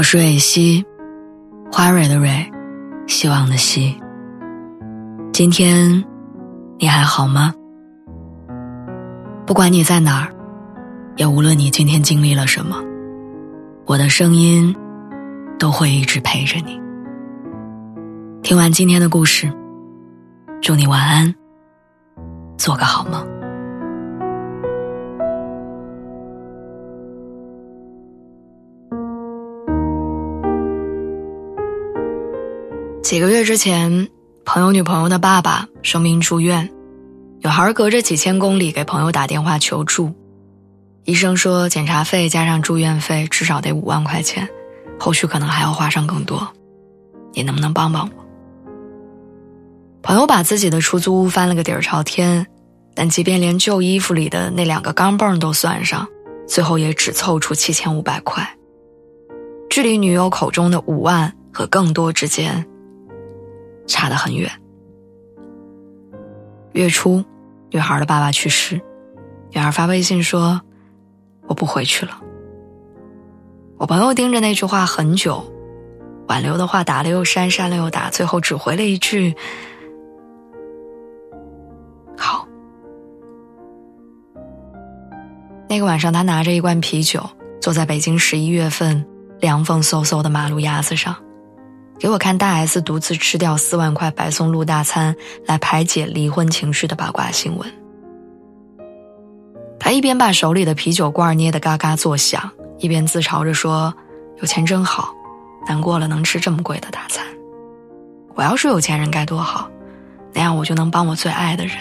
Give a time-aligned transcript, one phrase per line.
[0.00, 0.82] 我是蕊希，
[1.70, 2.50] 花蕊的蕊，
[3.06, 3.94] 希望的希。
[5.30, 6.02] 今天
[6.78, 7.52] 你还好吗？
[9.46, 10.32] 不管你在哪儿，
[11.16, 12.82] 也无论你今天经历了什么，
[13.84, 14.74] 我的声音
[15.58, 16.80] 都会一直陪着你。
[18.42, 19.52] 听完今天的故事，
[20.62, 21.34] 祝你晚安，
[22.56, 23.39] 做个好梦。
[33.10, 34.08] 几个月之前，
[34.44, 36.70] 朋友女朋友的爸爸生病住院，
[37.40, 40.14] 女孩隔着几千公里给朋友打电话求助。
[41.02, 44.48] 医生说，检查费加上住院费至少得五万块钱，
[44.96, 46.48] 后续可能还要花上更多。
[47.32, 48.24] 你能不能帮帮我？
[50.02, 52.46] 朋友把自己的出租屋翻了个底儿朝天，
[52.94, 56.06] 但即便连旧衣服里的那两个钢镚都算上，
[56.46, 58.48] 最后也只凑出七千五百块，
[59.68, 62.64] 距离女友口中的五万和更多之间。
[63.90, 64.50] 差得很远。
[66.72, 67.22] 月初，
[67.70, 68.80] 女孩的爸爸去世，
[69.50, 70.60] 女孩发微信说
[71.48, 72.22] ：“我不回去了。”
[73.76, 75.42] 我朋友盯着那句话很久，
[76.28, 79.34] 挽留的话打了又删，删了又打，最后只回了一句
[82.16, 82.46] ：“好。”
[85.68, 87.20] 那个晚上，他拿着一罐啤酒，
[87.60, 89.04] 坐在北京十一月份
[89.40, 91.16] 凉风嗖嗖的马路牙子上。
[92.00, 97.70] 给我看大 S 独自吃掉四万块白松露大餐来排解离婚情绪的八卦新闻。
[99.78, 103.92] 他一边把手里的啤酒罐捏得嘎嘎作响，一边自嘲着说
[104.40, 105.12] ：“有钱真好，
[105.66, 107.22] 难过了能吃这么贵的大餐。
[108.34, 109.68] 我要是有钱人该多好，
[110.32, 111.76] 那样我就能帮我最爱的人，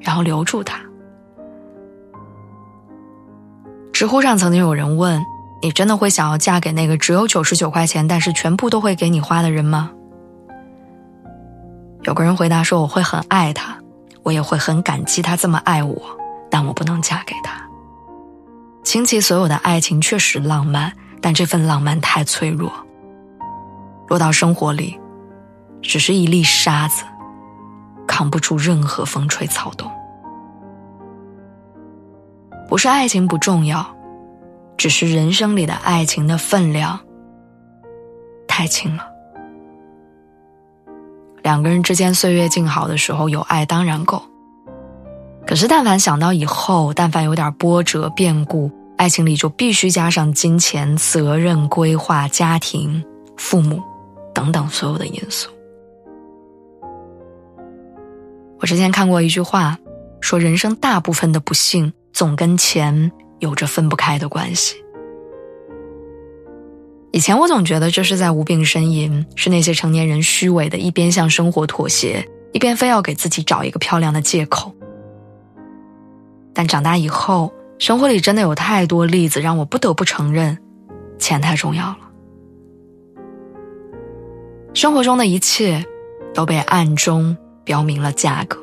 [0.00, 0.78] 然后留住他。”
[3.90, 5.18] 知乎上曾经有人问。
[5.62, 9.90] 你真的会想要嫁给那个只有九十九块钱，但是全部都会给你花的人吗？
[12.02, 13.76] 有个人回答说：“我会很爱他，
[14.22, 16.00] 我也会很感激他这么爱我，
[16.50, 17.60] 但我不能嫁给他。”
[18.82, 22.72] 倾其所有的爱情确实浪漫，但这份浪漫太脆弱，
[24.08, 24.98] 落到生活里，
[25.82, 27.04] 只是一粒沙子，
[28.06, 29.90] 扛不住任何风吹草动。
[32.66, 33.86] 不是爱情不重要。
[34.80, 36.98] 只是人生里的爱情的分量
[38.48, 39.06] 太轻了。
[41.42, 44.22] 两个人之间岁月静好的时候，有爱当然够。
[45.46, 53.04] 可是，但凡想到以后，但凡有点波折变故，爱情里就必须加上金钱、责任、规划、家庭、
[53.36, 53.82] 父母
[54.32, 55.50] 等等所有的因素。
[58.58, 59.78] 我之前看过一句话，
[60.22, 63.12] 说人生大部分的不幸总跟钱。
[63.40, 64.76] 有着分不开的关系。
[67.12, 74.72] 以前我总觉得这是在无病呻吟，是那些成年人虚伪的，一边向生活妥协，一边非要给自己找一个漂亮的借口。
[76.54, 80.56] 但长大以后，生活里真的有太多例子让我不得不承认，
[81.18, 81.98] 钱太重要了。
[84.72, 85.84] 生活中的一切，
[86.32, 88.56] 都被暗中标明了价格。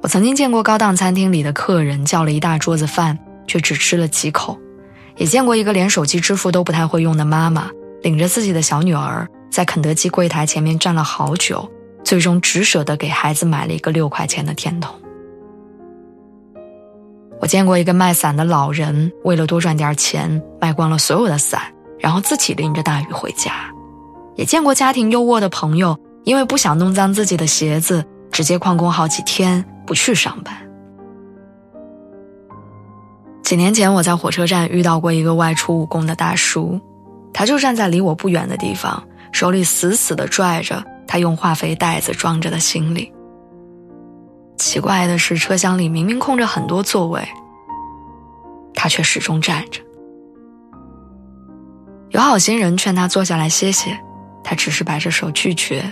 [0.00, 4.56] 我曾经见过高档餐厅里的客人叫了一大桌子饭，却只吃了几口；
[5.16, 7.68] 也见过一个连手机支付都不太会用的妈妈，
[8.02, 11.68] 领着自己的小女儿在肯德基柜台前面站了好久，
[12.04, 14.94] 最终只舍得给孩子买了一个六块钱的甜筒。
[17.40, 21.60] 我见过一个卖伞的老人，为了多赚点钱，卖光了所有的伞，
[21.98, 23.50] 然后自己淋着大雨回家；
[24.36, 28.04] 也见过家庭优渥的朋友，因为不想弄脏自己的鞋子，
[28.38, 29.64] 直接旷工好几天。
[29.84, 30.54] 不去上班。
[33.42, 36.78] 几年前，我在火车站遇到过一个外出务工的大叔，
[37.32, 43.10] 他就站在离我不远的地方，手里死死的拽着他用化肥袋子装着的行李。
[44.58, 47.26] 奇怪的是，车厢里明明空着很多座位，
[48.72, 49.80] 他却始终站着。
[52.10, 53.98] 有好心人劝他坐下来歇歇，
[54.44, 55.82] 他只是摆着手拒绝，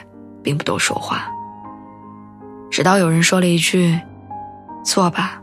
[0.42, 1.32] 并不多说话。
[2.76, 3.98] 直到有人说了一句
[4.84, 5.40] ：“坐吧，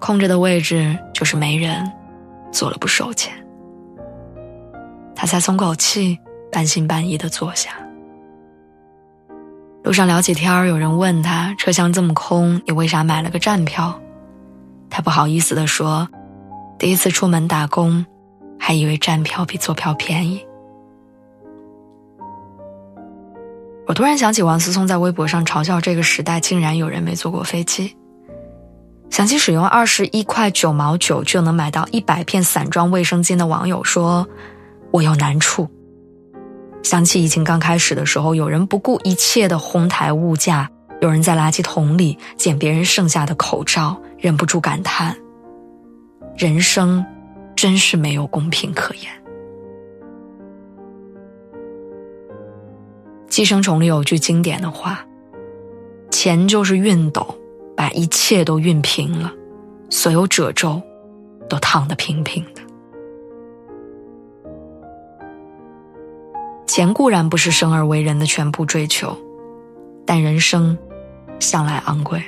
[0.00, 1.88] 空着的位置就是没人，
[2.50, 3.32] 坐了不收钱。”
[5.14, 6.18] 他才松口气，
[6.50, 7.70] 半信半疑的坐下。
[9.84, 13.96] 路上聊起天儿，有人问他：“车厢这么空，你为啥买了个站票？”
[14.90, 16.08] 他不好意思的说
[16.76, 18.04] ：“第一次出门打工，
[18.58, 20.44] 还以为站票比坐票便宜。”
[23.86, 27.94] 我突然想起王思聪在微博上嘲笑这个时代竟然有人没坐过飞机。
[29.10, 34.26] 想起使用二十一块九毛九就能买到一百片散装卫生巾的网友说
[34.90, 35.68] ：“我有难处。”
[36.82, 40.68] 想起疫情刚开始的时候，有人不顾一切的哄抬物价，
[41.00, 45.16] 有人在垃圾桶里捡别人剩下的口罩，忍不住感叹
[46.36, 47.04] ：“人生
[47.54, 49.04] 真是没有公平可言。”
[53.34, 55.04] 《寄生虫》里有句经典的话
[56.08, 57.26] ：“钱就是熨斗。”
[57.76, 59.32] 把一切都熨平了，
[59.90, 60.80] 所有褶皱
[61.48, 62.62] 都烫得平平的。
[66.64, 69.18] 钱固然不是生而为人的全部追求，
[70.06, 70.78] 但人生
[71.40, 72.22] 向来昂贵，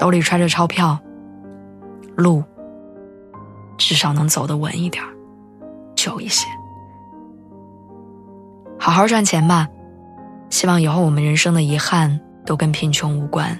[0.00, 0.98] 兜里揣着钞票，
[2.16, 2.42] 路
[3.76, 5.04] 至少能走得稳一点，
[5.94, 6.48] 久一些。
[8.78, 9.68] 好好赚钱吧，
[10.50, 13.58] 希望以后我们人生的遗憾都跟贫穷无关。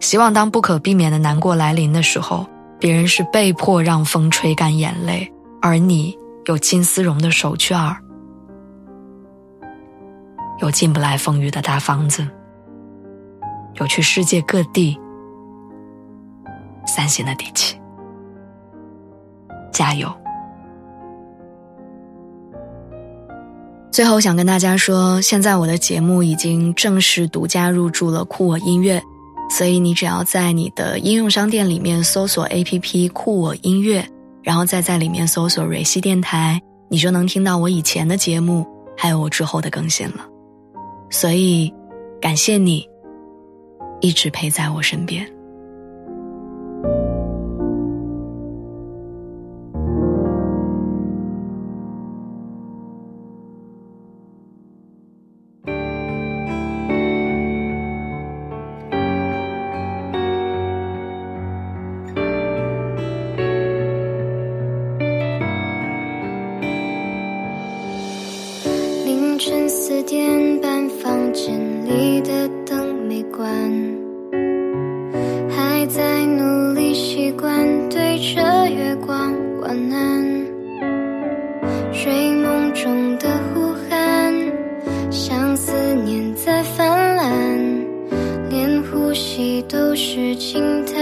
[0.00, 2.46] 希望当不可避免的难过来临的时候，
[2.78, 5.32] 别人是被迫让风吹干眼泪，
[5.62, 7.96] 而你有金丝绒的手绢儿，
[10.60, 12.28] 有进不来风雨的大房子，
[13.76, 14.98] 有去世界各地
[16.86, 17.80] 散心的底气。
[19.72, 20.10] 加油！
[23.96, 29.02] 最后想跟大家说，现在我的节目已经正式独家入驻了酷我音乐。
[29.48, 34.06] 所以你只要在你的应用商店里面搜索 APP 酷我音乐，
[34.42, 36.60] 然后再在里面搜索蕊希电台，
[36.90, 38.66] 你就能听到我以前的节目，
[38.98, 40.26] 还有我之后的更新了。
[41.08, 41.72] 所以，
[42.20, 42.86] 感谢你，
[44.02, 45.26] 一直陪在我身边。
[69.48, 71.54] 晨四点半，房间
[71.84, 73.48] 里的灯没关，
[75.48, 80.44] 还在努力习惯对着月光晚安。
[81.92, 84.34] 睡梦中的呼喊，
[85.12, 87.30] 像思念在泛滥，
[88.50, 90.96] 连呼吸都是轻叹。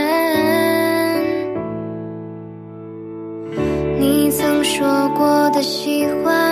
[3.99, 4.87] 你曾说
[5.17, 6.44] 过的喜欢。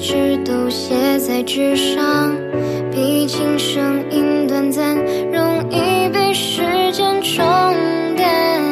[0.00, 2.34] 一直都写在纸上，
[2.90, 4.96] 毕竟声音短暂，
[5.30, 7.44] 容易被时间冲
[8.16, 8.62] 淡。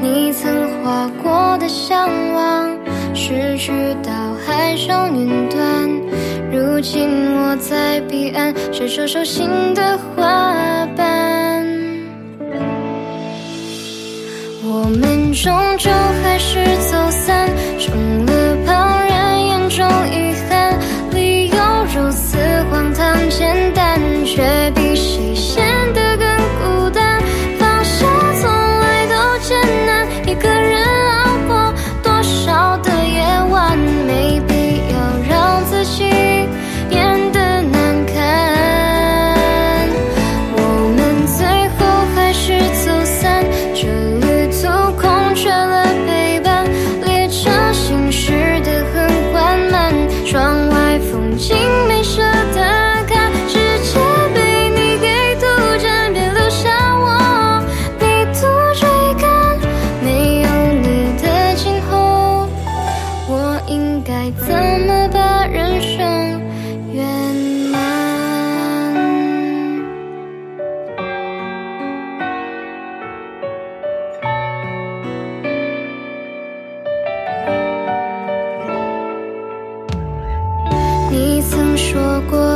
[0.00, 0.54] 你曾
[0.84, 2.78] 画过的向往，
[3.12, 3.72] 失去
[4.04, 4.12] 到
[4.46, 5.90] 海上云端。
[6.52, 11.66] 如今我在彼岸，伸手手心的花瓣。
[14.64, 15.90] 我们终究
[16.22, 17.50] 还是走散，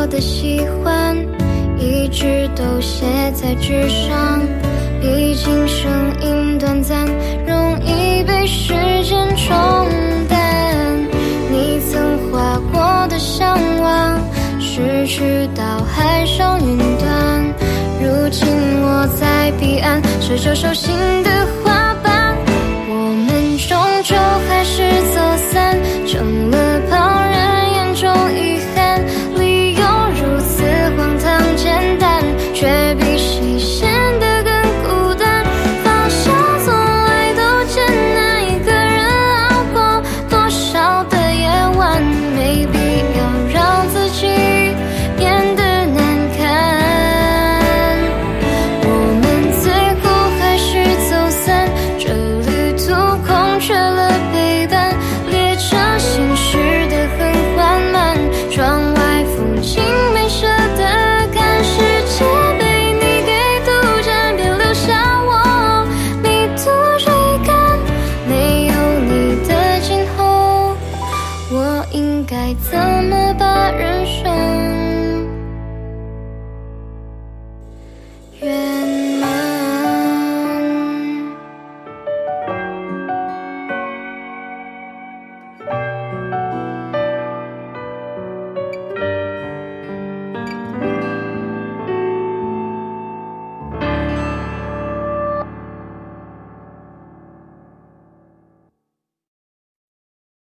[0.08, 1.16] 的喜欢
[1.78, 4.40] 一直都写在纸上，
[5.00, 5.90] 毕竟声
[6.22, 7.06] 音短暂，
[7.46, 8.72] 容易被时
[9.02, 9.56] 间冲
[10.28, 10.96] 淡。
[11.50, 14.20] 你曾画过的向往，
[14.60, 17.54] 失去到海上云端。
[18.00, 18.46] 如今
[18.82, 20.94] 我在彼岸，是这手心
[21.24, 21.35] 的